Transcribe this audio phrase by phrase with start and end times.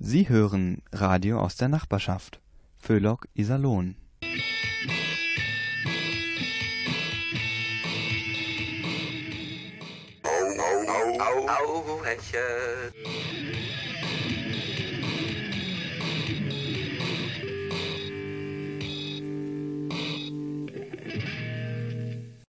[0.00, 2.40] Sie hören Radio aus der Nachbarschaft.
[2.78, 3.96] Föhlock Iserlohn.
[11.48, 12.38] Auheche.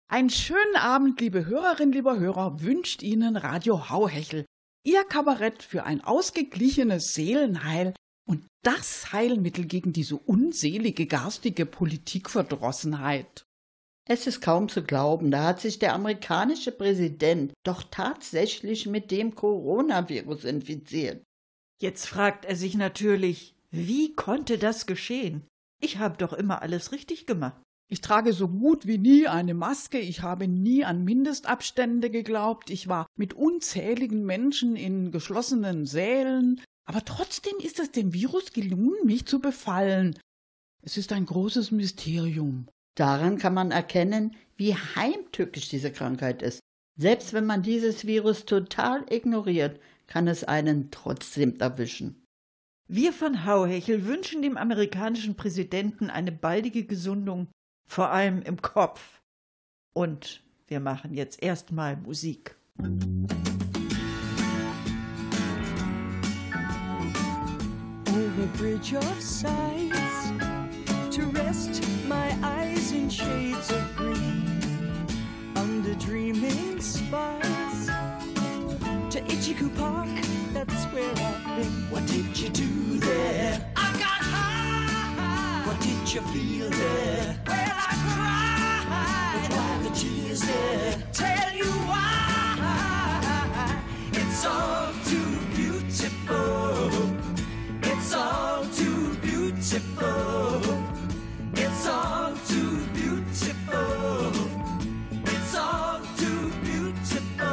[0.07, 4.45] Einen schönen Abend, liebe Hörerinnen, lieber Hörer, wünscht Ihnen Radio Hauhechel.
[4.90, 7.94] Ihr Kabarett für ein ausgeglichenes Seelenheil
[8.28, 13.46] und das Heilmittel gegen diese unselige garstige Politikverdrossenheit.
[14.07, 19.36] Es ist kaum zu glauben, da hat sich der amerikanische Präsident doch tatsächlich mit dem
[19.36, 21.24] Coronavirus infiziert.
[21.80, 25.46] Jetzt fragt er sich natürlich, wie konnte das geschehen?
[25.80, 27.61] Ich habe doch immer alles richtig gemacht.
[27.92, 32.88] Ich trage so gut wie nie eine Maske, ich habe nie an Mindestabstände geglaubt, ich
[32.88, 39.25] war mit unzähligen Menschen in geschlossenen Sälen, aber trotzdem ist es dem Virus gelungen, mich
[39.25, 40.20] zu befallen.
[40.83, 42.67] Es ist ein großes Mysterium.
[42.95, 46.59] Daran kann man erkennen, wie heimtückisch diese Krankheit ist.
[46.95, 52.23] Selbst wenn man dieses Virus total ignoriert, kann es einen trotzdem erwischen.
[52.88, 57.47] Wir von Hauhechel wünschen dem amerikanischen Präsidenten eine baldige Gesundung,
[57.89, 59.19] vor allem im Kopf.
[59.93, 62.55] Und wir machen jetzt erstmal Musik.
[68.07, 70.31] Over bridge of sights
[71.09, 74.61] to rest my eyes in shades of green
[75.55, 77.87] under dreaming spires
[79.09, 80.09] to Ichiku Park.
[80.53, 81.89] That's where I've been.
[81.89, 83.59] What did you do there?
[83.75, 85.67] I got high.
[85.67, 87.69] What did you feel there?
[90.02, 90.95] There?
[91.11, 92.55] Tell you why.
[94.14, 96.89] It's all too beautiful.
[97.83, 100.61] It's all too beautiful.
[101.53, 104.31] It's all too beautiful.
[105.25, 107.46] It's all too beautiful.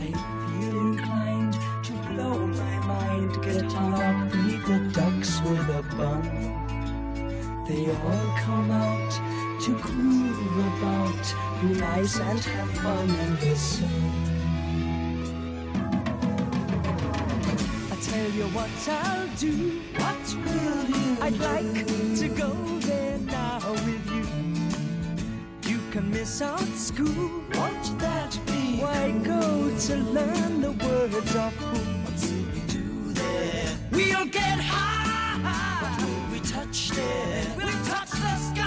[0.00, 0.12] I
[0.50, 3.72] feel inclined to blow my mind, get
[4.30, 6.24] feed the ducks with a bun.
[7.66, 9.12] They all come out
[9.62, 11.24] to groove about,
[11.68, 13.08] be nice and have fun
[13.40, 13.88] the sun.
[17.90, 19.80] I tell you what I'll do.
[19.96, 21.86] What will you I'd like
[22.20, 24.26] to go there now with you.
[25.70, 27.44] You can miss out school.
[27.54, 28.78] Won't that be?
[28.80, 31.78] Why go to learn the words of who?
[32.04, 33.78] What will we do there?
[33.90, 35.82] We'll get high.
[35.82, 37.46] What will we touch there?
[37.56, 38.63] We'll touch the sky.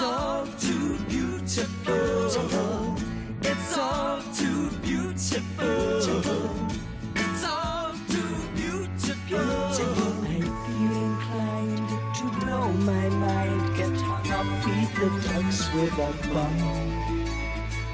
[0.00, 2.96] It's all too beautiful.
[3.42, 6.68] It's all too beautiful.
[7.16, 9.40] It's all too beautiful.
[10.24, 16.10] I feel inclined to blow my mind, get hung up, feed the ducks with a
[16.32, 16.56] bun.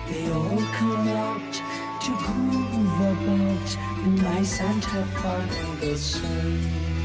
[0.09, 1.55] They all come out
[2.03, 3.69] to groove about,
[4.23, 6.96] nice and have fun in the sun.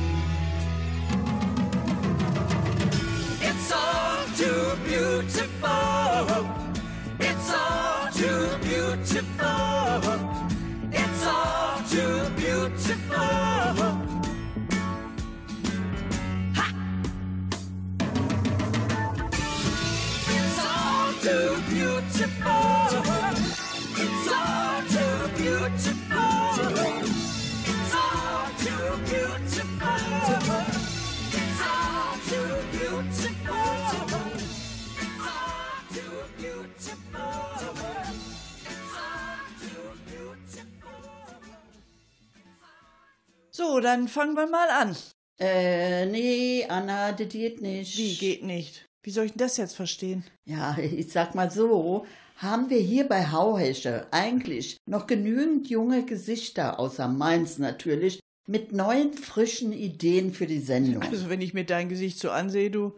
[43.82, 44.96] Dann fangen wir mal an.
[45.40, 47.98] Äh, nee, Anna, das geht nicht.
[47.98, 48.86] Wie geht nicht?
[49.04, 50.24] Wie soll ich denn das jetzt verstehen?
[50.46, 52.06] Ja, ich sag mal so,
[52.38, 59.14] haben wir hier bei Hauhesche eigentlich noch genügend junge Gesichter, außer meins natürlich, mit neuen,
[59.14, 61.04] frischen Ideen für die Sendung.
[61.04, 62.94] Also, wenn ich mir dein Gesicht so ansehe, du.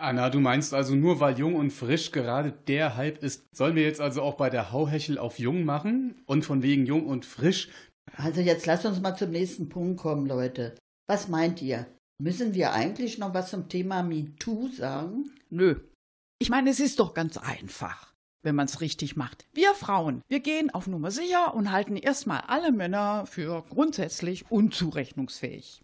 [0.00, 3.84] Anna, du meinst also nur, weil jung und frisch gerade der Hype ist, sollen wir
[3.84, 6.16] jetzt also auch bei der Hauhechel auf jung machen?
[6.26, 7.68] Und von wegen jung und frisch?
[8.16, 10.76] Also jetzt lasst uns mal zum nächsten Punkt kommen, Leute.
[11.08, 11.86] Was meint ihr?
[12.20, 15.30] Müssen wir eigentlich noch was zum Thema MeToo sagen?
[15.50, 15.80] Nö.
[16.40, 18.12] Ich meine, es ist doch ganz einfach,
[18.42, 19.46] wenn man es richtig macht.
[19.52, 25.82] Wir Frauen, wir gehen auf Nummer sicher und halten erstmal alle Männer für grundsätzlich unzurechnungsfähig.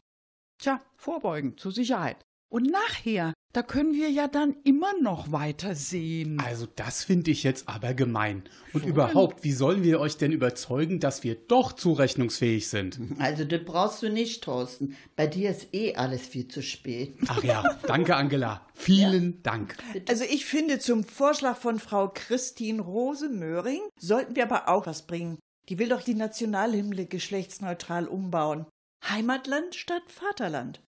[0.58, 2.24] Tja, vorbeugen zur Sicherheit.
[2.52, 6.40] Und nachher Da können wir ja dann immer noch weiter sehen.
[6.44, 8.42] Also das finde ich jetzt aber gemein.
[8.72, 12.98] Und überhaupt, wie sollen wir euch denn überzeugen, dass wir doch zurechnungsfähig sind?
[13.20, 14.96] Also das brauchst du nicht, Thorsten.
[15.14, 17.16] Bei dir ist eh alles viel zu spät.
[17.28, 18.66] Ach ja, danke Angela.
[18.74, 19.76] Vielen Dank.
[20.08, 25.06] Also ich finde, zum Vorschlag von Frau Christine Rose Möhring sollten wir aber auch was
[25.06, 25.38] bringen.
[25.68, 28.66] Die will doch die Nationalhymne geschlechtsneutral umbauen.
[29.08, 30.80] Heimatland statt Vaterland.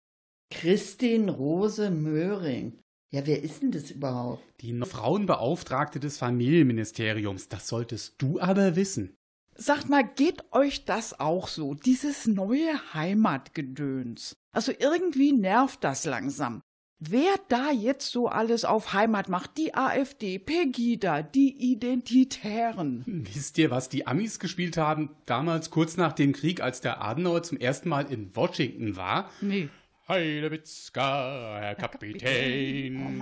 [0.60, 2.78] Christine Rose Möhring.
[3.10, 4.42] Ja, wer ist denn das überhaupt?
[4.60, 9.14] Die Frauenbeauftragte des Familienministeriums, das solltest du aber wissen.
[9.56, 14.36] Sagt mal, geht euch das auch so, dieses neue Heimatgedöns?
[14.52, 16.60] Also irgendwie nervt das langsam.
[16.98, 23.04] Wer da jetzt so alles auf Heimat macht, die AfD, Pegida, die Identitären.
[23.06, 27.42] Wisst ihr, was die Amis gespielt haben, damals kurz nach dem Krieg, als der Adenauer
[27.42, 29.30] zum ersten Mal in Washington war?
[29.40, 29.68] Nee.
[30.06, 33.20] Heidewitzka, Herr Kapitän.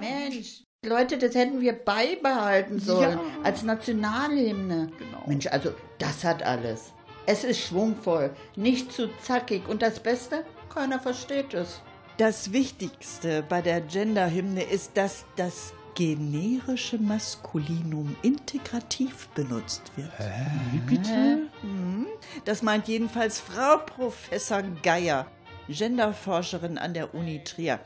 [0.00, 4.90] Mensch, Leute, das hätten wir beibehalten sollen als Nationalhymne.
[4.98, 5.22] Genau.
[5.26, 6.92] Mensch, also das hat alles.
[7.26, 10.44] Es ist schwungvoll, nicht zu zackig und das Beste,
[10.74, 11.80] keiner versteht es.
[12.16, 20.12] Das Wichtigste bei der Genderhymne ist, dass das generische Maskulinum integrativ benutzt wird.
[20.70, 21.48] Wie bitte?
[22.44, 25.26] Das meint jedenfalls Frau Professor Geier,
[25.68, 27.80] Genderforscherin an der Uni Trier.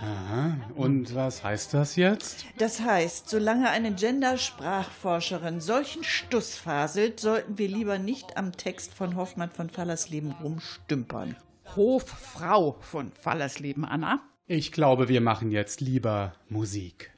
[0.00, 0.56] Aha.
[0.76, 2.46] Und was heißt das jetzt?
[2.56, 9.14] Das heißt, solange eine Gendersprachforscherin solchen Stuss faselt, sollten wir lieber nicht am Text von
[9.14, 11.36] Hoffmann von Fallersleben rumstümpern.
[11.76, 14.20] Hoffrau von Fallersleben, Anna.
[14.50, 17.10] Ich glaube, wir machen jetzt lieber Musik.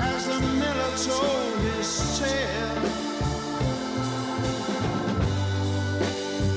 [0.00, 2.82] As the miller told his tale.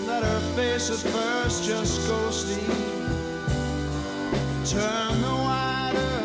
[0.07, 2.63] that her face at first just ghostly
[4.65, 6.18] turned the wider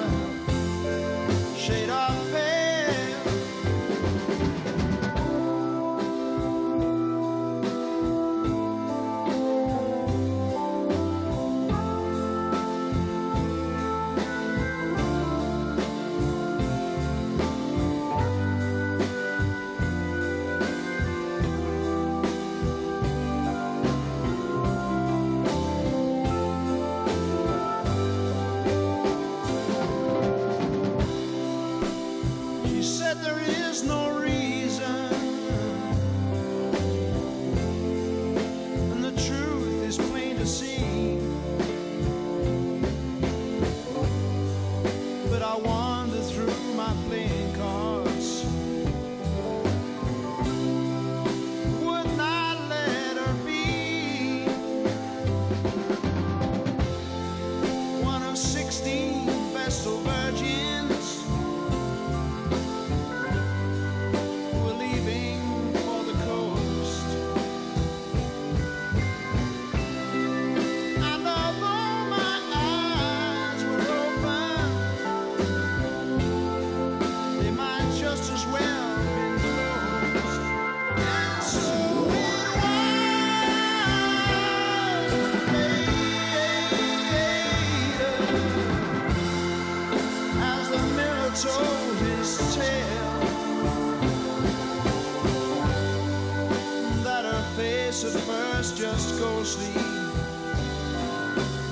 [99.44, 99.60] Turn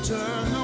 [0.05, 0.62] Turn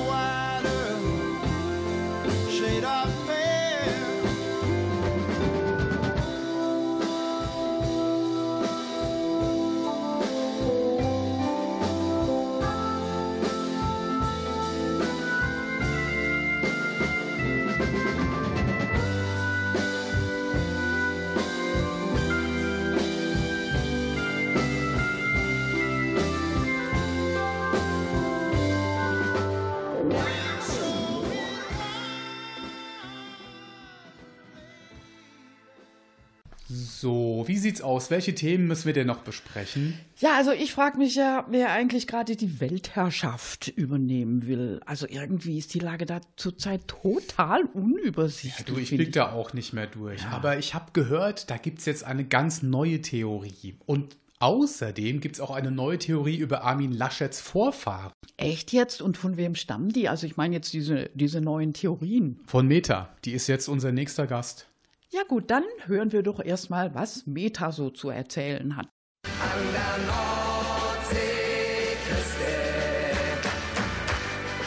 [37.59, 38.09] wie sieht's aus?
[38.09, 39.99] Welche Themen müssen wir denn noch besprechen?
[40.21, 44.81] Ja, also ich frage mich ja, wer eigentlich gerade die Weltherrschaft übernehmen will.
[44.87, 48.65] Also irgendwie ist die Lage da zurzeit total unübersichtlich.
[48.65, 50.25] Du, ich blick da auch nicht mehr durch.
[50.27, 53.75] Aber ich habe gehört, da gibt's jetzt eine ganz neue Theorie.
[53.87, 58.13] Und außerdem gibt's auch eine neue Theorie über Armin Laschets Vorfahren.
[58.37, 59.03] Echt jetzt?
[59.03, 60.09] Und von wem stammen die?
[60.09, 62.39] Also ich meine jetzt diese, diese neuen Theorien.
[62.47, 63.09] Von Meta.
[63.25, 64.68] Die ist jetzt unser nächster Gast.
[65.11, 68.89] Ja gut, dann hören wir doch erstmal, was Meta so zu erzählen hat.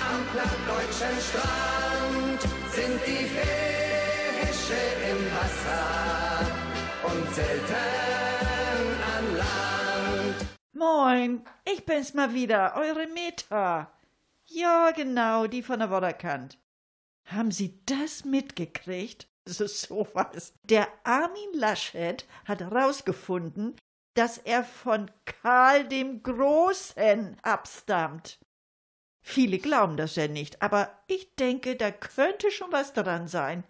[0.10, 3.26] Am plattdeutschen Strand sind die
[4.42, 4.82] Fische
[5.12, 6.48] im Wasser
[7.04, 7.76] und selten
[9.16, 10.38] an Land.
[10.74, 13.92] Moin, ich bin's mal wieder, eure Meta.
[14.46, 16.58] Ja, genau, die von der Wodderkant.
[17.26, 19.31] Haben Sie das mitgekriegt?
[19.48, 20.54] Sowas.
[20.64, 23.76] Der Armin Laschet hat herausgefunden,
[24.16, 28.40] dass er von Karl dem Großen abstammt.
[29.24, 33.64] Viele glauben das ja nicht, aber ich denke, da könnte schon was dran sein.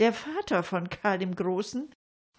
[0.00, 1.92] Der Vater von Karl dem Großen,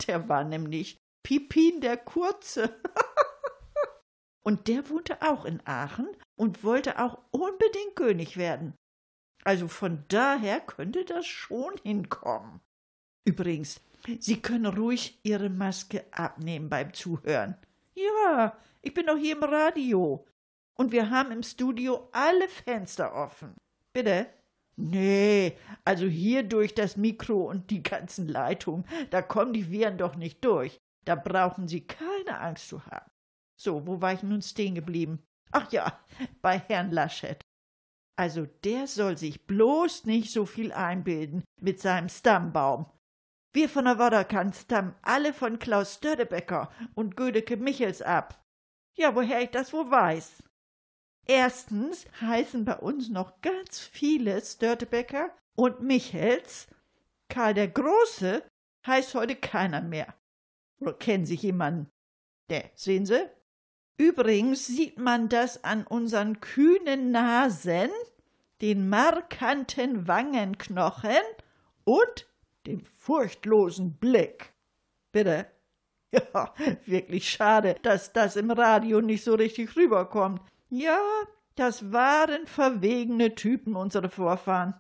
[0.08, 2.80] der war nämlich Pipin der Kurze.
[4.44, 8.74] Und der wohnte auch in Aachen und wollte auch unbedingt König werden.
[9.44, 12.62] Also von daher könnte das schon hinkommen.
[13.26, 13.82] Übrigens,
[14.20, 17.56] Sie können ruhig Ihre Maske abnehmen beim Zuhören.
[17.94, 20.26] Ja, ich bin doch hier im Radio.
[20.76, 23.54] Und wir haben im Studio alle Fenster offen.
[23.92, 24.28] Bitte?
[24.78, 30.16] Nee, also hier durch das Mikro und die ganzen Leitungen, da kommen die Viren doch
[30.16, 30.78] nicht durch.
[31.04, 33.12] Da brauchen Sie keine Angst zu haben.
[33.58, 35.22] So, wo war ich nun stehen geblieben?
[35.52, 36.00] Ach ja,
[36.42, 37.42] bei Herrn Laschet.
[38.16, 42.86] Also der soll sich bloß nicht so viel einbilden mit seinem Stammbaum.
[43.52, 48.46] Wir von der Wodderkant stammen alle von Klaus Störtebecker und Gödeke Michels ab.
[48.96, 50.44] Ja, woher ich das wohl weiß?
[51.26, 56.68] Erstens heißen bei uns noch ganz viele Störtebecker und Michels.
[57.28, 58.44] Karl der Große
[58.86, 60.14] heißt heute keiner mehr.
[60.80, 61.90] Oder kennen Sie jemanden?
[62.50, 63.30] Der, sehen Sie?
[63.98, 67.90] Übrigens sieht man das an unseren kühnen Nasen,
[68.62, 71.22] den markanten Wangenknochen
[71.84, 72.29] und
[72.70, 74.54] dem furchtlosen Blick.
[75.12, 75.48] Bitte?
[76.12, 76.56] Ja,
[76.88, 80.42] wirklich schade, dass das im Radio nicht so richtig rüberkommt.
[80.72, 81.00] Ja,
[81.54, 84.74] das waren verwegene Typen, unsere Vorfahren.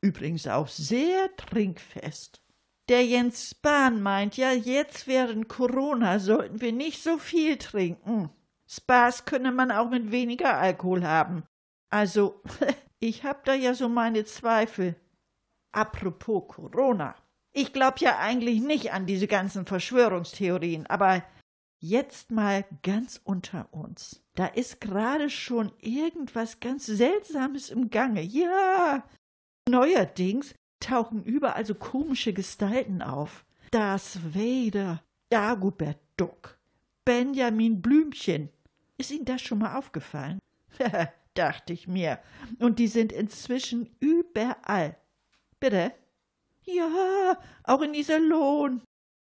[0.00, 2.42] Übrigens auch sehr trinkfest.
[2.88, 8.30] Der Jens Spahn meint ja, jetzt während Corona sollten wir nicht so viel trinken.
[8.66, 11.44] Spaß könne man auch mit weniger Alkohol haben.
[11.90, 12.42] Also,
[12.98, 14.96] ich hab da ja so meine Zweifel.
[15.70, 17.14] Apropos Corona.
[17.52, 21.22] Ich glaub ja eigentlich nicht an diese ganzen Verschwörungstheorien, aber
[21.78, 24.22] jetzt mal ganz unter uns.
[24.34, 28.22] Da ist gerade schon irgendwas ganz Seltsames im Gange.
[28.22, 29.04] Ja.
[29.68, 33.44] Neuerdings tauchen überall so komische Gestalten auf.
[33.70, 36.58] Das Vader, Dagobert Duck,
[37.04, 38.48] Benjamin Blümchen.
[38.96, 40.38] Ist Ihnen das schon mal aufgefallen?
[41.34, 42.18] Dachte ich mir.
[42.58, 44.96] Und die sind inzwischen überall.
[45.60, 45.92] Bitte?
[46.64, 48.82] Ja, auch in Iserlohn.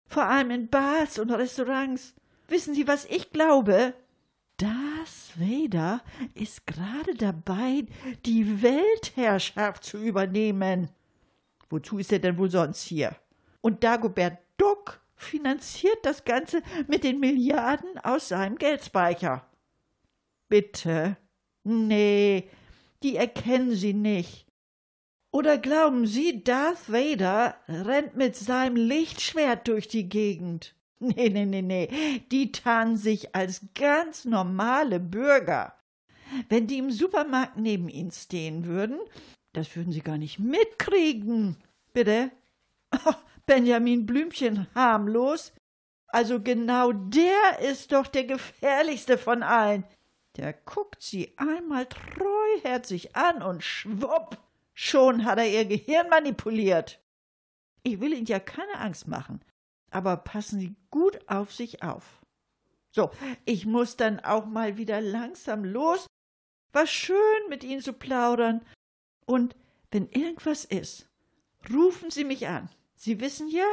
[0.08, 2.14] Vor allem in Bars und Restaurants.
[2.48, 3.94] Wissen Sie, was ich glaube?
[4.58, 6.02] Das Vader
[6.34, 7.86] ist gerade dabei,
[8.24, 10.90] die Weltherrschaft zu übernehmen.
[11.70, 13.16] Wozu ist er denn wohl sonst hier?
[13.60, 19.44] Und Dagobert Duck finanziert das Ganze mit den Milliarden aus seinem Geldspeicher.
[20.48, 21.16] Bitte?
[21.64, 22.48] Nee,
[23.02, 24.46] die erkennen Sie nicht.
[25.34, 30.76] Oder glauben Sie, Darth Vader rennt mit seinem Lichtschwert durch die Gegend?
[31.00, 35.74] Nee, nee, nee, nee, die tarnen sich als ganz normale Bürger.
[36.48, 39.00] Wenn die im Supermarkt neben ihnen stehen würden,
[39.52, 41.56] das würden sie gar nicht mitkriegen.
[41.92, 42.30] Bitte?
[42.90, 45.52] Ach, Benjamin Blümchen harmlos.
[46.06, 49.84] Also genau der ist doch der gefährlichste von allen.
[50.36, 54.38] Der guckt sie einmal treuherzig an und schwupp,
[54.74, 57.00] schon hat er ihr Gehirn manipuliert.
[57.82, 59.40] Ich will Ihnen ja keine Angst machen,
[59.90, 62.24] aber passen Sie gut auf sich auf.
[62.90, 63.10] So,
[63.44, 66.06] ich muss dann auch mal wieder langsam los.
[66.72, 68.64] War schön, mit Ihnen zu plaudern.
[69.26, 69.56] Und
[69.90, 71.08] wenn irgendwas ist,
[71.72, 72.68] rufen Sie mich an.
[72.94, 73.66] Sie wissen ja,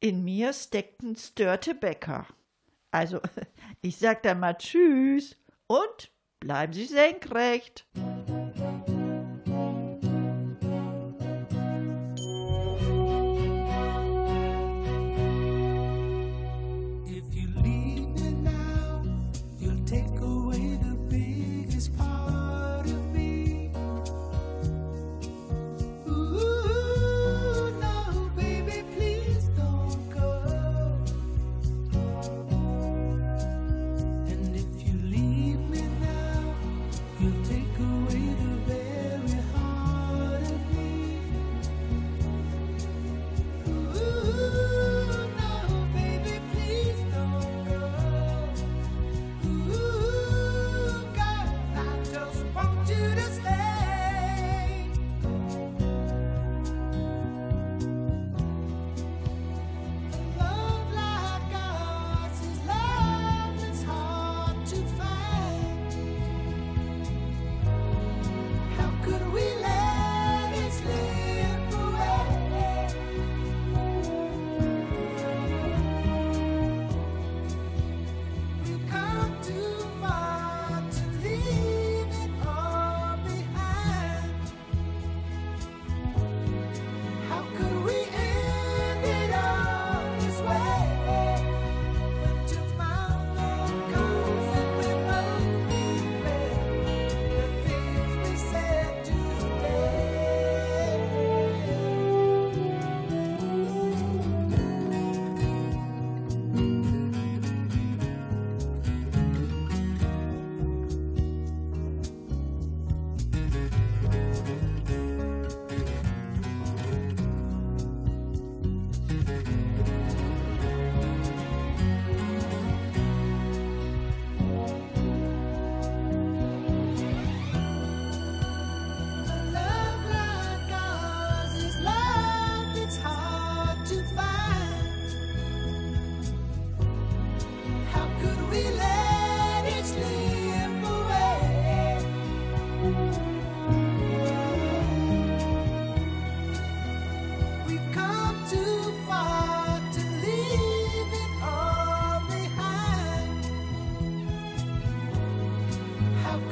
[0.00, 2.26] in mir steckt ein Störte Bäcker.
[2.90, 3.20] Also,
[3.82, 7.86] ich sag dann mal Tschüss und bleiben Sie senkrecht.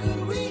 [0.07, 0.46] We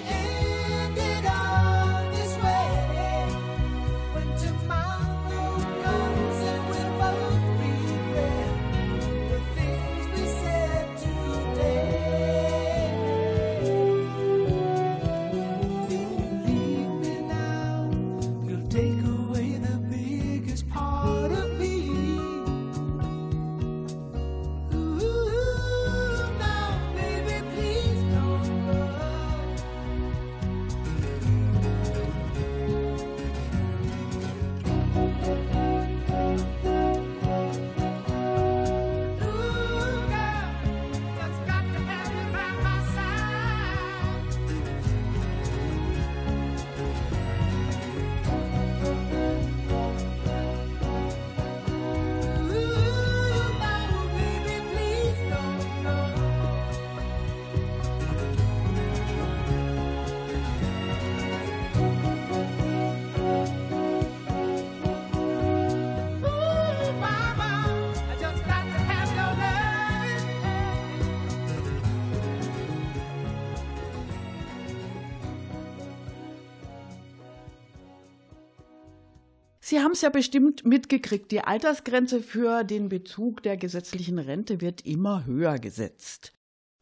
[79.68, 84.86] Sie haben es ja bestimmt mitgekriegt, die Altersgrenze für den Bezug der gesetzlichen Rente wird
[84.86, 86.34] immer höher gesetzt.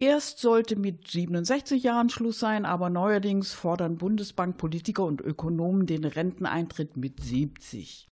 [0.01, 6.97] Erst sollte mit 67 Jahren Schluss sein, aber neuerdings fordern Bundesbankpolitiker und Ökonomen den Renteneintritt
[6.97, 8.09] mit 70.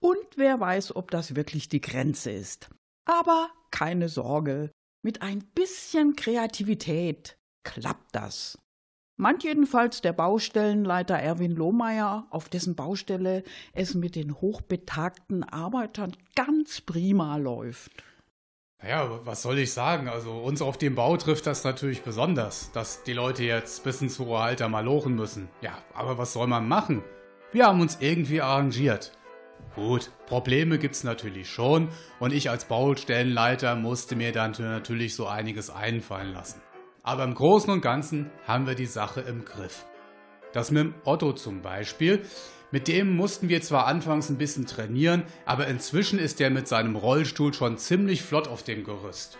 [0.00, 2.70] Und wer weiß, ob das wirklich die Grenze ist.
[3.06, 4.70] Aber keine Sorge,
[5.02, 8.60] mit ein bisschen Kreativität klappt das.
[9.16, 16.80] Meint jedenfalls der Baustellenleiter Erwin Lohmeier, auf dessen Baustelle es mit den hochbetagten Arbeitern ganz
[16.80, 17.92] prima läuft.
[18.82, 20.08] Naja, was soll ich sagen?
[20.08, 24.18] Also uns auf dem Bau trifft das natürlich besonders, dass die Leute jetzt bis ins
[24.18, 25.48] hohe Alter mal lochen müssen.
[25.60, 27.04] Ja, aber was soll man machen?
[27.52, 29.16] Wir haben uns irgendwie arrangiert.
[29.76, 35.70] Gut, Probleme gibt's natürlich schon und ich als Baustellenleiter musste mir dann natürlich so einiges
[35.70, 36.60] einfallen lassen.
[37.04, 39.84] Aber im Großen und Ganzen haben wir die Sache im Griff.
[40.54, 42.24] Das mit dem Otto zum Beispiel,
[42.70, 46.96] mit dem mussten wir zwar anfangs ein bisschen trainieren, aber inzwischen ist er mit seinem
[46.96, 49.36] Rollstuhl schon ziemlich flott auf dem Gerüst.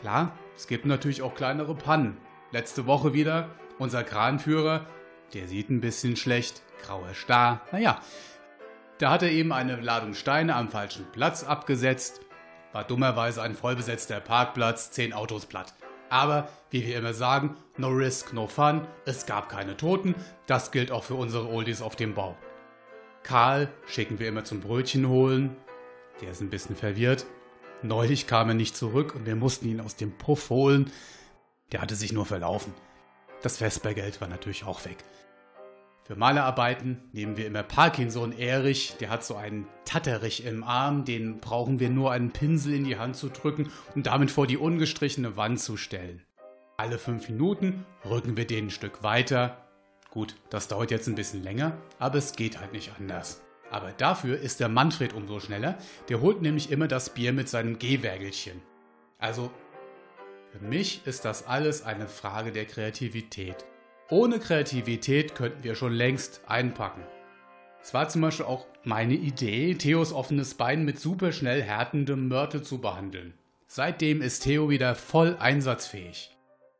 [0.00, 2.18] Klar, es gibt natürlich auch kleinere Pannen.
[2.50, 3.48] Letzte Woche wieder,
[3.78, 4.86] unser Kranführer,
[5.34, 8.00] der sieht ein bisschen schlecht, grauer Star, naja,
[8.98, 12.22] da hat er eben eine Ladung Steine am falschen Platz abgesetzt,
[12.72, 15.74] war dummerweise ein vollbesetzter Parkplatz, zehn Autos platt.
[16.08, 20.14] Aber, wie wir immer sagen, no risk, no fun, es gab keine Toten,
[20.46, 22.36] das gilt auch für unsere Oldies auf dem Bau.
[23.22, 25.56] Karl schicken wir immer zum Brötchen holen,
[26.20, 27.26] der ist ein bisschen verwirrt.
[27.82, 30.90] Neulich kam er nicht zurück und wir mussten ihn aus dem Puff holen.
[31.72, 32.72] Der hatte sich nur verlaufen.
[33.42, 34.96] Das Vespergeld war natürlich auch weg.
[36.06, 41.40] Für Malerarbeiten nehmen wir immer Parkinson Erich, der hat so einen Tatterich im Arm, den
[41.40, 45.36] brauchen wir nur einen Pinsel in die Hand zu drücken und damit vor die ungestrichene
[45.36, 46.22] Wand zu stellen.
[46.76, 49.66] Alle fünf Minuten rücken wir den ein Stück weiter.
[50.10, 53.42] Gut, das dauert jetzt ein bisschen länger, aber es geht halt nicht anders.
[53.72, 55.76] Aber dafür ist der Manfred umso schneller,
[56.08, 58.62] der holt nämlich immer das Bier mit seinem Gehwägelchen.
[59.18, 59.50] Also,
[60.52, 63.66] für mich ist das alles eine Frage der Kreativität.
[64.08, 67.02] Ohne Kreativität könnten wir schon längst einpacken.
[67.82, 72.80] Es war zum Beispiel auch meine Idee, Theos offenes Bein mit superschnell härtendem Mörtel zu
[72.80, 73.34] behandeln.
[73.66, 76.30] Seitdem ist Theo wieder voll einsatzfähig.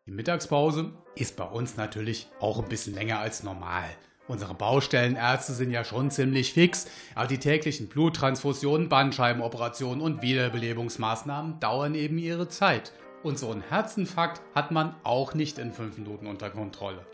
[0.06, 3.88] Die Mittagspause ist bei uns natürlich auch ein bisschen länger als normal.
[4.28, 6.86] Unsere Baustellenärzte sind ja schon ziemlich fix,
[7.16, 12.92] aber die täglichen Bluttransfusionen, Bandscheibenoperationen und Wiederbelebungsmaßnahmen dauern eben ihre Zeit.
[13.24, 17.04] Und so ein Herzinfarkt hat man auch nicht in fünf Minuten unter Kontrolle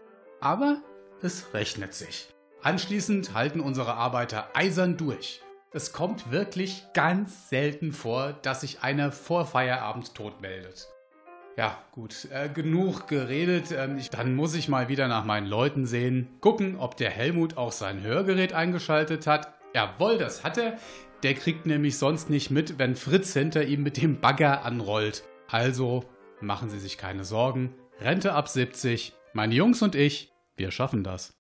[0.43, 0.83] aber
[1.23, 2.29] es rechnet sich.
[2.63, 5.41] Anschließend halten unsere Arbeiter eisern durch.
[5.73, 10.89] Es kommt wirklich ganz selten vor, dass sich einer vor Feierabend tot meldet.
[11.57, 13.73] Ja, gut, äh, genug geredet.
[13.73, 16.29] Ähm, ich, dann muss ich mal wieder nach meinen Leuten sehen.
[16.41, 19.53] Gucken, ob der Helmut auch sein Hörgerät eingeschaltet hat.
[19.75, 20.79] Jawohl, das hat er.
[21.23, 25.25] Der kriegt nämlich sonst nicht mit, wenn Fritz hinter ihm mit dem Bagger anrollt.
[25.49, 26.05] Also
[26.41, 27.75] machen Sie sich keine Sorgen.
[28.01, 29.13] Rente ab 70.
[29.35, 31.35] Meine Jungs und ich, wir schaffen das.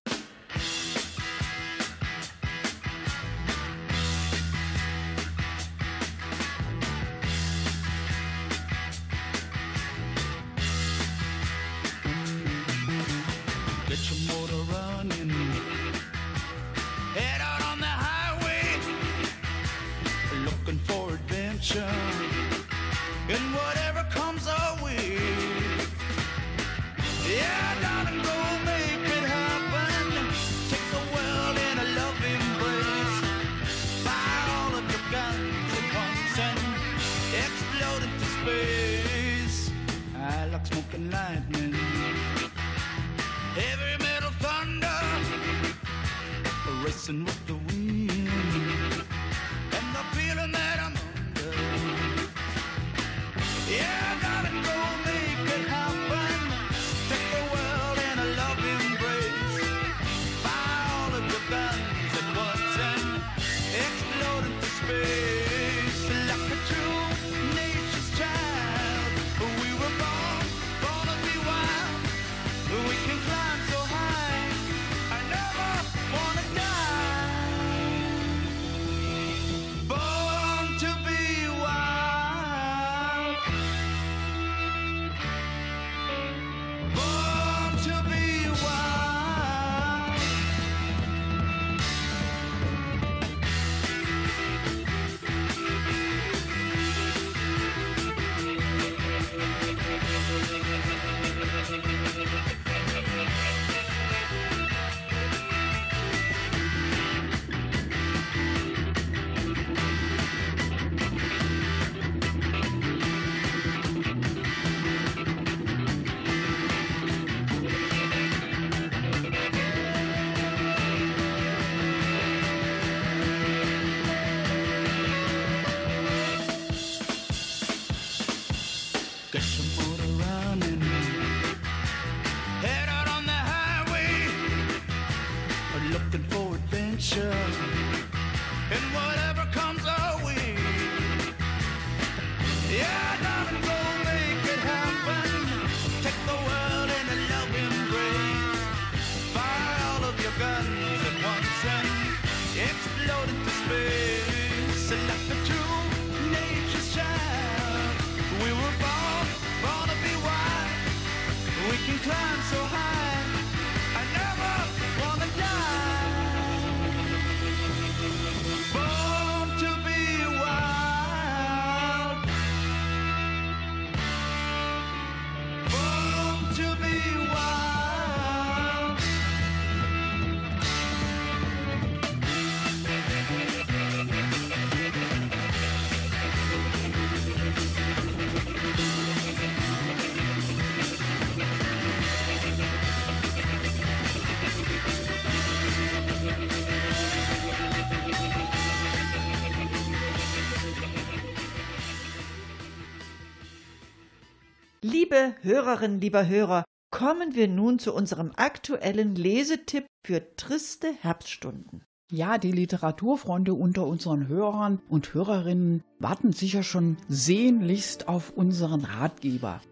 [205.42, 211.84] Hörerinnen, lieber Hörer, kommen wir nun zu unserem aktuellen Lesetipp für triste Herbststunden.
[212.10, 219.62] Ja, die Literaturfreunde unter unseren Hörern und Hörerinnen warten sicher schon sehnlichst auf unseren Ratgeber.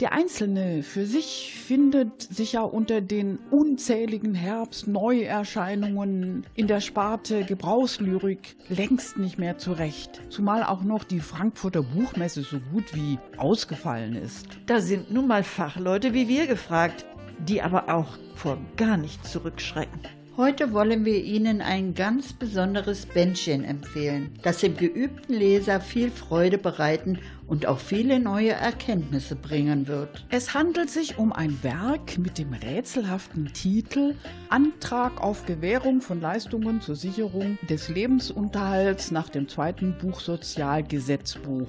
[0.00, 8.56] Der Einzelne für sich findet sich ja unter den unzähligen Herbst-Neuerscheinungen in der Sparte Gebrauchslyrik
[8.70, 14.46] längst nicht mehr zurecht, zumal auch noch die Frankfurter Buchmesse so gut wie ausgefallen ist.
[14.64, 17.04] Da sind nun mal Fachleute wie wir gefragt,
[17.46, 20.19] die aber auch vor gar nichts zurückschrecken.
[20.36, 26.56] Heute wollen wir Ihnen ein ganz besonderes Bändchen empfehlen, das dem geübten Leser viel Freude
[26.56, 30.24] bereiten und auch viele neue Erkenntnisse bringen wird.
[30.30, 34.14] Es handelt sich um ein Werk mit dem rätselhaften Titel
[34.48, 41.68] Antrag auf Gewährung von Leistungen zur Sicherung des Lebensunterhalts nach dem zweiten Buch Sozialgesetzbuch.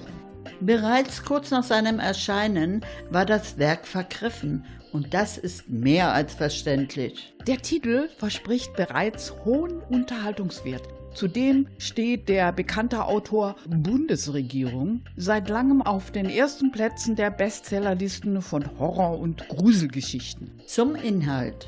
[0.61, 7.33] Bereits kurz nach seinem Erscheinen war das Werk vergriffen und das ist mehr als verständlich.
[7.47, 10.87] Der Titel verspricht bereits hohen Unterhaltungswert.
[11.15, 18.63] Zudem steht der bekannte Autor Bundesregierung seit langem auf den ersten Plätzen der Bestsellerlisten von
[18.77, 20.61] Horror- und Gruselgeschichten.
[20.67, 21.67] Zum Inhalt.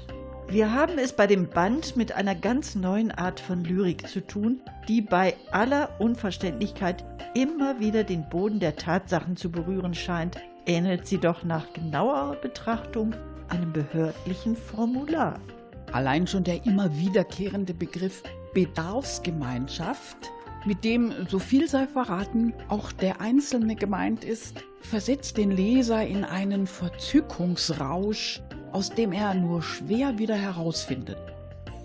[0.50, 4.62] Wir haben es bei dem Band mit einer ganz neuen Art von Lyrik zu tun,
[4.88, 7.04] die bei aller Unverständlichkeit
[7.34, 13.16] immer wieder den Boden der Tatsachen zu berühren scheint, ähnelt sie doch nach genauerer Betrachtung
[13.50, 15.40] einem behördlichen Formular.
[15.92, 18.22] Allein schon der immer wiederkehrende Begriff
[18.54, 20.18] Bedarfsgemeinschaft,
[20.66, 26.24] mit dem, so viel sei verraten, auch der Einzelne gemeint ist, versetzt den Leser in
[26.24, 28.42] einen Verzückungsrausch,
[28.74, 31.18] aus dem er nur schwer wieder herausfindet.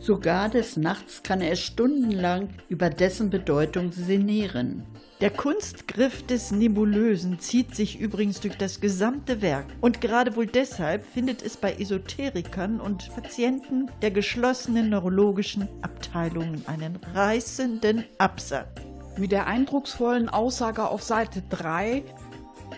[0.01, 4.85] Sogar des Nachts kann er stundenlang über dessen Bedeutung sinnieren.
[5.21, 9.67] Der Kunstgriff des Nebulösen zieht sich übrigens durch das gesamte Werk.
[9.81, 16.97] Und gerade wohl deshalb findet es bei Esoterikern und Patienten der geschlossenen neurologischen Abteilungen einen
[17.15, 18.69] reißenden Absatz.
[19.17, 22.05] Mit der eindrucksvollen Aussage auf Seite 3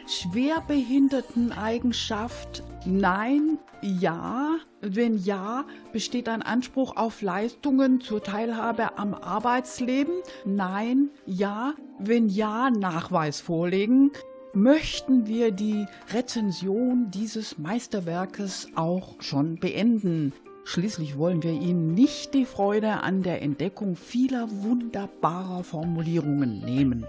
[0.07, 4.57] Schwerbehinderteneigenschaft Nein, ja.
[4.81, 10.14] Wenn ja, besteht ein Anspruch auf Leistungen zur Teilhabe am Arbeitsleben?
[10.46, 11.74] Nein, ja.
[11.98, 14.12] Wenn ja, Nachweis vorlegen.
[14.53, 20.33] Möchten wir die Rezension dieses Meisterwerkes auch schon beenden?
[20.64, 27.07] Schließlich wollen wir Ihnen nicht die Freude an der Entdeckung vieler wunderbarer Formulierungen nehmen.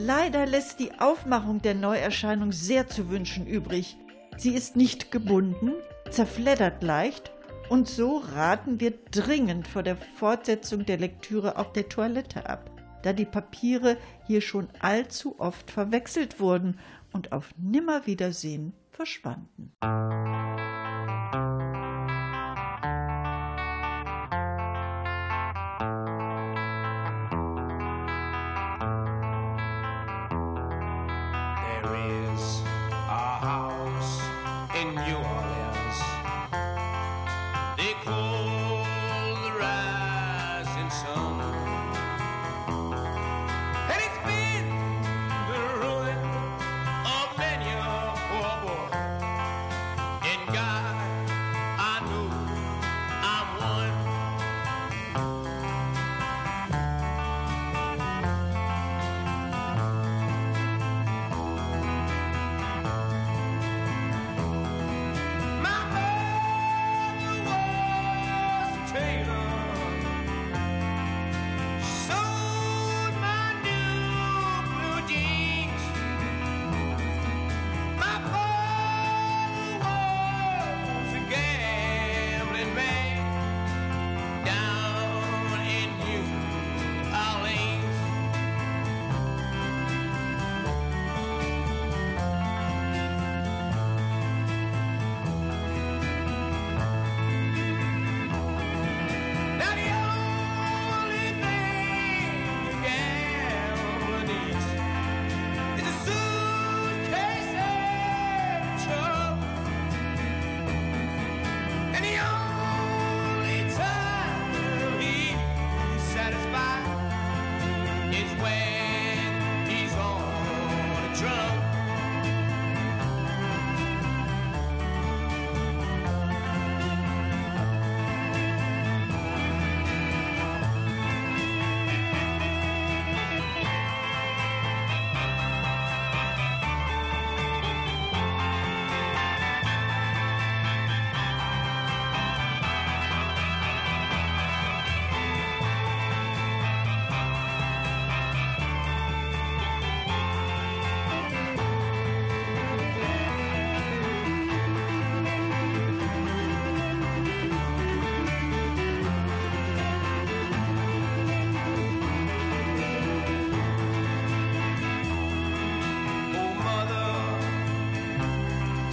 [0.00, 3.96] Leider lässt die Aufmachung der Neuerscheinung sehr zu wünschen übrig.
[4.36, 5.72] Sie ist nicht gebunden,
[6.08, 7.32] zerfleddert leicht
[7.68, 12.70] und so raten wir dringend vor der Fortsetzung der Lektüre auf der Toilette ab,
[13.02, 16.78] da die Papiere hier schon allzu oft verwechselt wurden
[17.12, 19.72] und auf Nimmerwiedersehen verschwanden.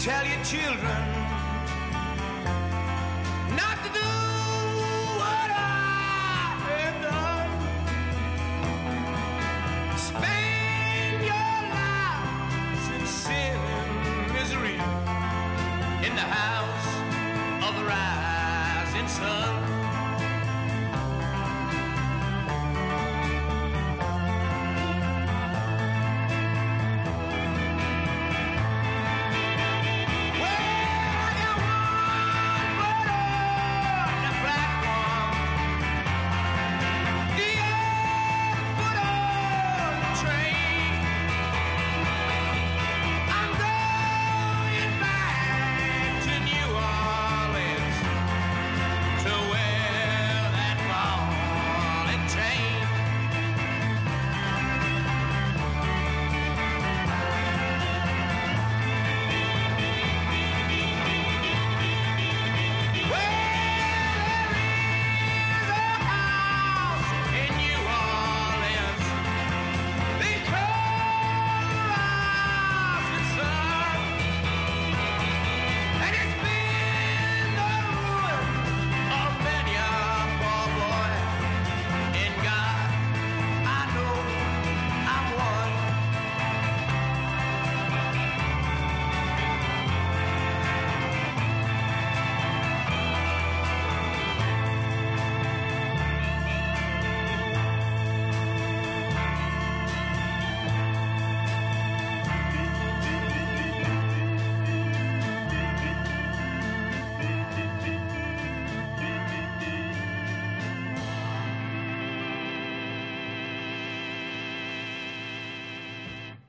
[0.05, 1.14] Tell your children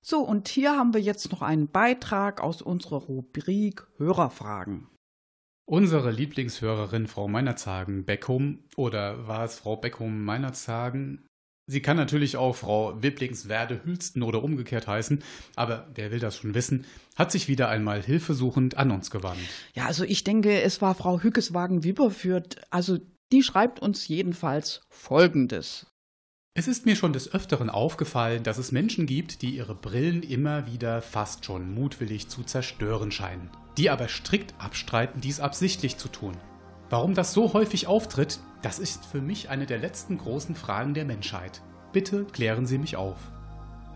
[0.09, 4.87] So, und hier haben wir jetzt noch einen Beitrag aus unserer Rubrik Hörerfragen.
[5.69, 11.27] Unsere Lieblingshörerin Frau Meinerzagen Beckum oder war es Frau Beckum Meinerzagen?
[11.69, 15.25] Sie kann natürlich auch Frau Wipplingswerde Hülsten oder umgekehrt heißen,
[15.57, 16.85] aber wer will das schon wissen,
[17.17, 19.41] hat sich wieder einmal hilfesuchend an uns gewandt.
[19.75, 22.59] Ja, also ich denke, es war Frau Hückeswagen-Wipperfürth.
[22.71, 22.99] Also
[23.33, 25.89] die schreibt uns jedenfalls Folgendes.
[26.59, 30.67] Es ist mir schon des Öfteren aufgefallen, dass es Menschen gibt, die ihre Brillen immer
[30.67, 36.33] wieder fast schon mutwillig zu zerstören scheinen, die aber strikt abstreiten, dies absichtlich zu tun.
[36.89, 41.05] Warum das so häufig auftritt, das ist für mich eine der letzten großen Fragen der
[41.05, 41.61] Menschheit.
[41.93, 43.19] Bitte klären Sie mich auf.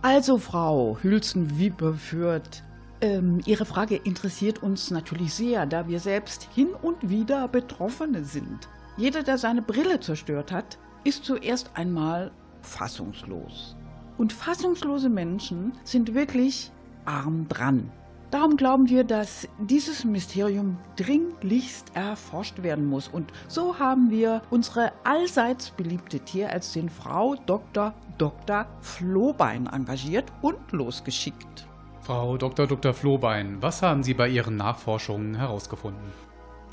[0.03, 2.63] Also, Frau Hülsen-Wipperfürth,
[3.01, 8.69] ähm, Ihre Frage interessiert uns natürlich sehr, da wir selbst hin und wieder Betroffene sind.
[8.99, 12.33] Jeder, der seine Brille zerstört hat, ist zuerst einmal
[12.63, 13.77] fassungslos.
[14.19, 16.71] Und fassungslose Menschen sind wirklich
[17.05, 17.91] arm dran.
[18.31, 23.09] Darum glauben wir, dass dieses Mysterium dringlichst erforscht werden muss.
[23.09, 27.93] Und so haben wir unsere allseits beliebte Tierärztin Frau Dr.
[28.19, 28.67] Dr.
[28.83, 31.67] Flohbein engagiert und losgeschickt.
[32.03, 32.69] Frau Dr.
[32.69, 32.95] Dr.
[32.95, 36.13] Flohbein, was haben Sie bei Ihren Nachforschungen herausgefunden?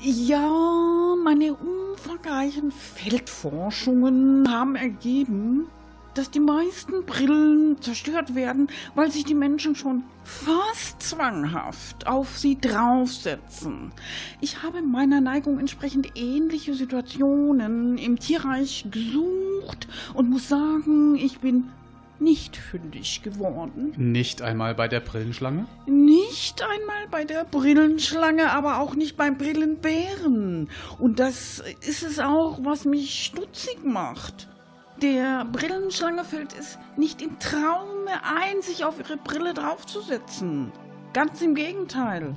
[0.00, 5.66] Ja, meine umfangreichen Feldforschungen haben ergeben,
[6.14, 12.58] dass die meisten Brillen zerstört werden, weil sich die Menschen schon fast zwanghaft auf sie
[12.60, 13.92] draufsetzen.
[14.40, 21.70] Ich habe meiner Neigung entsprechend ähnliche Situationen im Tierreich gesucht und muss sagen, ich bin
[22.20, 23.92] nicht fündig geworden.
[23.96, 25.66] Nicht einmal bei der Brillenschlange?
[25.86, 30.68] Nicht einmal bei der Brillenschlange, aber auch nicht beim Brillenbären.
[30.98, 34.48] Und das ist es auch, was mich stutzig macht.
[35.02, 40.72] Der Brillenschlange fällt es nicht im Traume ein, sich auf ihre Brille draufzusetzen.
[41.12, 42.36] Ganz im Gegenteil.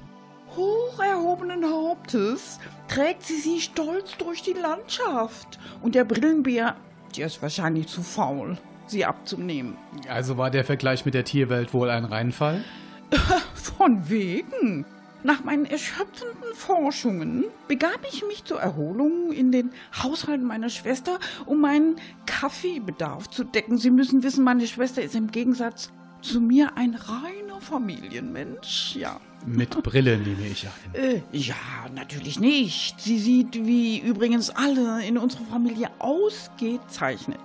[0.55, 5.59] Hoch erhobenen Hauptes trägt sie sie stolz durch die Landschaft.
[5.82, 6.76] Und der Brillenbär,
[7.18, 9.76] der ist wahrscheinlich zu faul, sie abzunehmen.
[10.07, 12.64] Also war der Vergleich mit der Tierwelt wohl ein Reinfall?
[13.55, 14.86] Von wegen.
[15.24, 19.71] Nach meinen erschöpfenden Forschungen begab ich mich zur Erholung in den
[20.01, 21.95] Haushalt meiner Schwester, um meinen
[22.25, 23.77] Kaffeebedarf zu decken.
[23.77, 25.91] Sie müssen wissen, meine Schwester ist im Gegensatz
[26.21, 29.19] zu mir ein reiner Familienmensch, ja.
[29.45, 30.73] Mit Brille nehme ich an.
[30.93, 31.55] Äh, ja,
[31.95, 33.01] natürlich nicht.
[33.01, 37.39] Sie sieht wie übrigens alle in unserer Familie ausgezeichnet.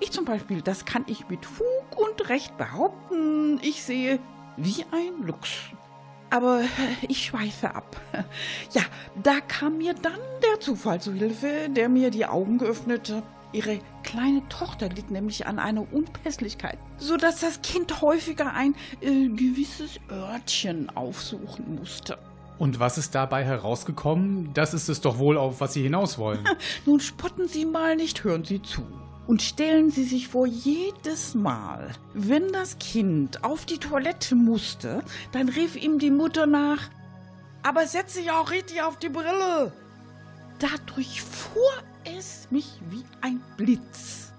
[0.00, 3.58] Ich zum Beispiel, das kann ich mit Fug und Recht behaupten.
[3.62, 4.18] Ich sehe
[4.56, 5.50] wie ein Luchs.
[6.30, 8.00] Aber äh, ich schweife ab.
[8.72, 8.82] Ja,
[9.20, 13.22] da kam mir dann der Zufall zu Hilfe, der mir die Augen geöffnete.
[13.52, 19.98] Ihre kleine Tochter litt nämlich an einer Unpässlichkeit, sodass das Kind häufiger ein äh, gewisses
[20.08, 22.18] Örtchen aufsuchen musste.
[22.58, 24.52] Und was ist dabei herausgekommen?
[24.54, 26.44] Das ist es doch wohl, auf was Sie hinaus wollen.
[26.86, 28.82] Nun spotten Sie mal nicht, hören Sie zu.
[29.30, 35.48] Und stellen Sie sich vor, jedes Mal, wenn das Kind auf die Toilette musste, dann
[35.48, 36.90] rief ihm die Mutter nach,
[37.62, 39.72] aber setz dich auch richtig auf die Brille.
[40.58, 41.70] Dadurch fuhr
[42.02, 44.32] es mich wie ein Blitz.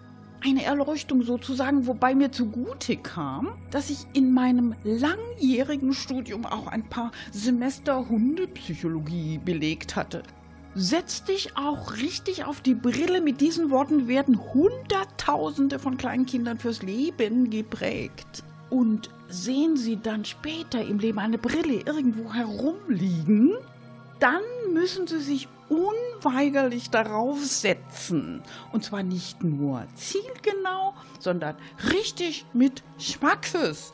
[0.43, 6.89] Eine Erleuchtung sozusagen, wobei mir zugute kam, dass ich in meinem langjährigen Studium auch ein
[6.89, 10.23] paar Semester Hundepsychologie belegt hatte.
[10.73, 13.19] Setz dich auch richtig auf die Brille.
[13.19, 18.43] Mit diesen Worten werden Hunderttausende von kleinen Kindern fürs Leben geprägt.
[18.69, 23.53] Und sehen sie dann später im Leben eine Brille irgendwo herumliegen,
[24.19, 24.41] dann
[24.71, 28.41] müssen sie sich unweigerlich darauf setzen.
[28.71, 31.55] Und zwar nicht nur zielgenau, sondern
[31.91, 33.93] richtig mit Schmackes.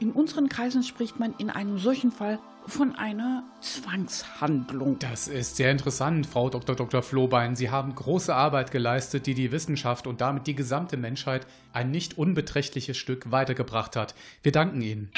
[0.00, 4.98] In unseren Kreisen spricht man in einem solchen Fall von einer Zwangshandlung.
[4.98, 6.76] Das ist sehr interessant, Frau Dr.
[6.76, 7.02] Dr.
[7.02, 7.56] Flohbein.
[7.56, 12.16] Sie haben große Arbeit geleistet, die die Wissenschaft und damit die gesamte Menschheit ein nicht
[12.16, 14.14] unbeträchtliches Stück weitergebracht hat.
[14.42, 15.10] Wir danken Ihnen.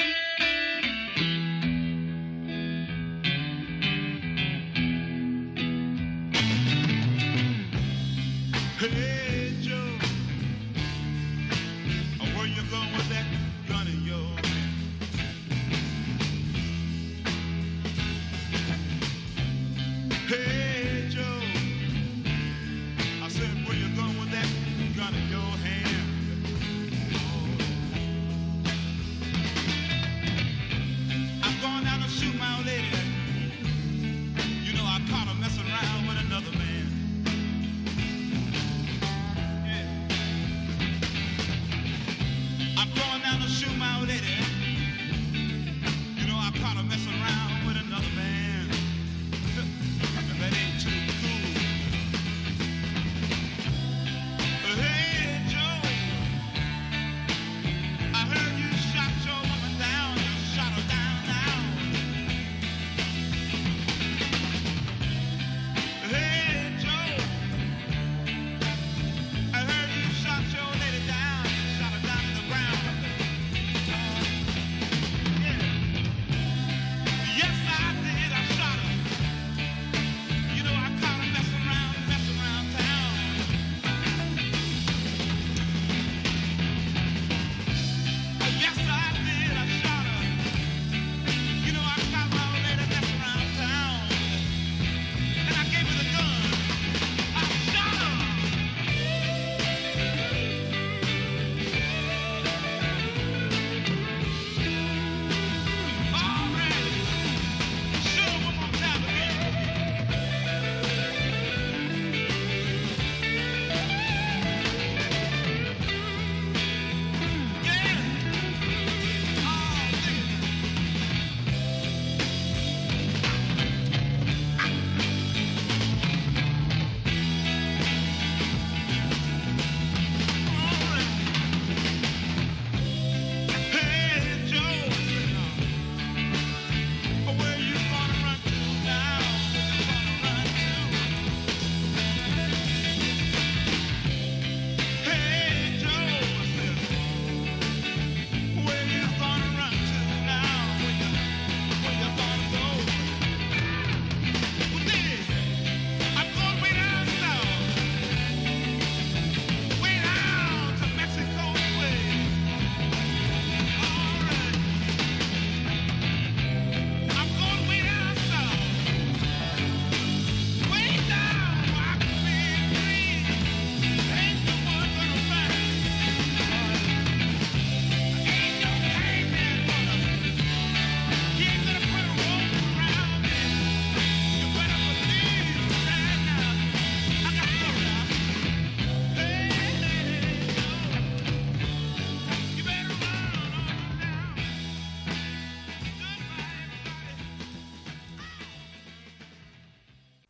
[8.79, 9.36] Hey,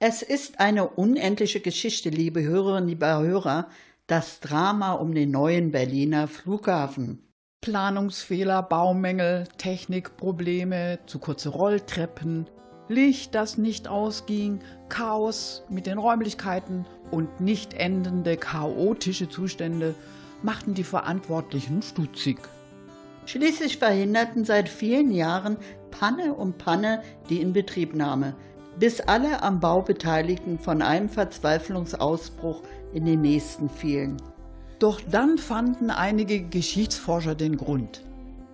[0.08, 3.66] Es ist eine unendliche Geschichte, liebe Hörerinnen, liebe Hörer,
[4.06, 7.24] das Drama um den neuen Berliner Flughafen.
[7.60, 12.48] Planungsfehler, Baumängel, Technikprobleme, zu kurze Rolltreppen,
[12.86, 19.96] Licht, das nicht ausging, Chaos mit den Räumlichkeiten und nicht endende chaotische Zustände
[20.40, 22.38] machten die Verantwortlichen stutzig.
[23.24, 25.56] Schließlich verhinderten seit vielen Jahren
[25.90, 28.36] Panne um Panne die Inbetriebnahme,
[28.78, 32.62] bis alle am Bau Beteiligten von einem Verzweiflungsausbruch
[32.92, 34.16] in den nächsten fielen.
[34.78, 38.02] Doch dann fanden einige Geschichtsforscher den Grund.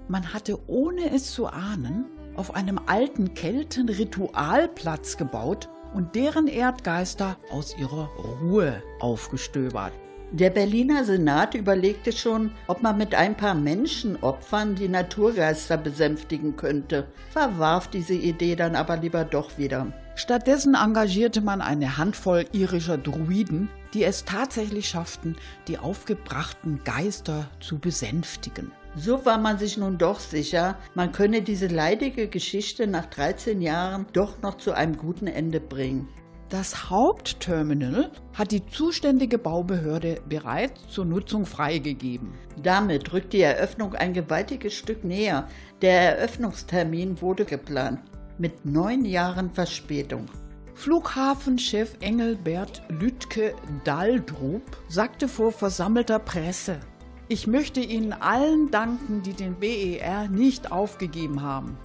[0.09, 2.07] Man hatte, ohne es zu ahnen,
[2.37, 8.09] auf einem alten Kelten Ritualplatz gebaut und deren Erdgeister aus ihrer
[8.41, 9.93] Ruhe aufgestöbert.
[10.31, 17.07] Der Berliner Senat überlegte schon, ob man mit ein paar Menschenopfern die Naturgeister besänftigen könnte,
[17.31, 19.93] verwarf diese Idee dann aber lieber doch wieder.
[20.15, 25.37] Stattdessen engagierte man eine Handvoll irischer Druiden, die es tatsächlich schafften,
[25.69, 28.73] die aufgebrachten Geister zu besänftigen.
[28.95, 34.07] So war man sich nun doch sicher, man könne diese leidige Geschichte nach 13 Jahren
[34.13, 36.09] doch noch zu einem guten Ende bringen.
[36.51, 42.35] Das Hauptterminal hat die zuständige Baubehörde bereits zur Nutzung freigegeben.
[42.63, 45.49] Damit rückt die Eröffnung ein gewaltiges Stück näher.
[45.81, 48.01] Der Eröffnungstermin wurde geplant.
[48.43, 50.27] Mit neun Jahren Verspätung.
[50.75, 56.81] Flughafenchef Engelbert Lütke Daldrup sagte vor versammelter Presse,
[57.29, 61.79] ich möchte Ihnen allen danken, die den BER nicht aufgegeben haben.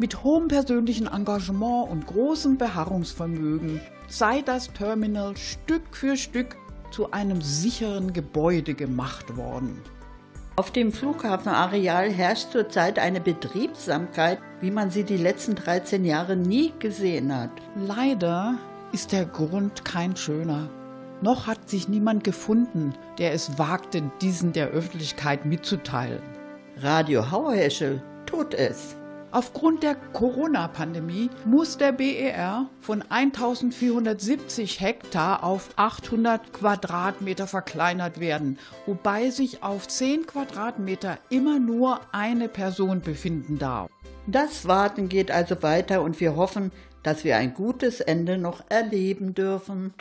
[0.00, 6.56] Mit hohem persönlichen Engagement und großem Beharrungsvermögen sei das Terminal Stück für Stück
[6.90, 9.80] zu einem sicheren Gebäude gemacht worden.
[10.60, 16.74] Auf dem Flughafenareal herrscht zurzeit eine Betriebsamkeit, wie man sie die letzten 13 Jahre nie
[16.78, 17.48] gesehen hat.
[17.76, 18.58] Leider
[18.92, 20.68] ist der Grund kein schöner.
[21.22, 26.20] Noch hat sich niemand gefunden, der es wagte, diesen der Öffentlichkeit mitzuteilen.
[26.76, 28.96] Radio Hauerheschel tut es.
[29.32, 39.30] Aufgrund der Corona-Pandemie muss der BER von 1470 Hektar auf 800 Quadratmeter verkleinert werden, wobei
[39.30, 43.88] sich auf 10 Quadratmeter immer nur eine Person befinden darf.
[44.26, 46.72] Das Warten geht also weiter und wir hoffen,
[47.04, 49.94] dass wir ein gutes Ende noch erleben dürfen.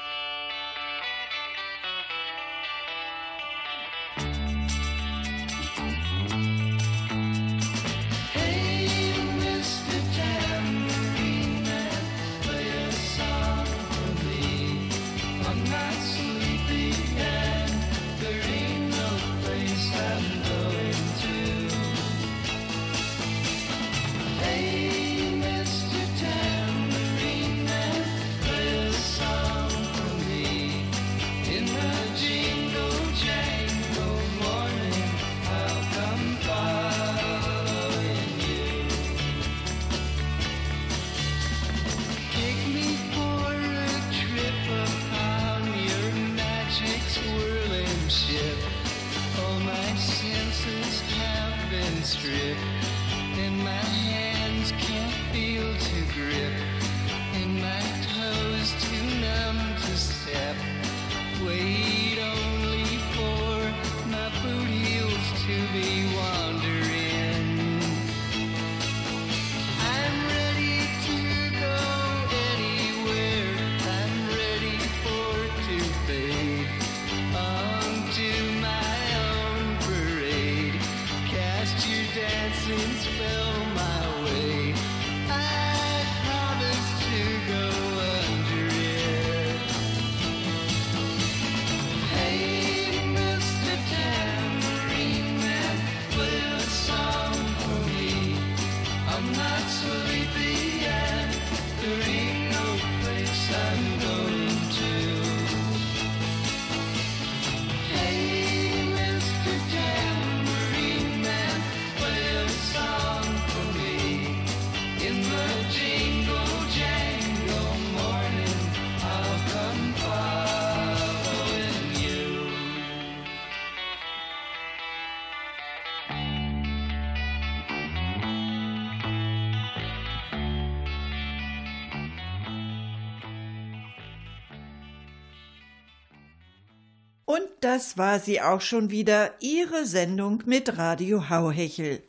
[137.70, 142.01] Das war sie auch schon wieder, Ihre Sendung mit Radio Hauhechel.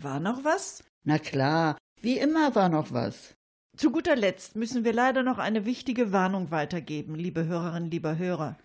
[0.00, 0.84] War noch was?
[1.02, 3.34] Na klar, wie immer war noch was.
[3.76, 8.58] Zu guter Letzt müssen wir leider noch eine wichtige Warnung weitergeben, liebe Hörerinnen, lieber Hörer.